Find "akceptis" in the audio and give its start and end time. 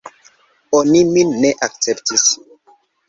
1.67-2.25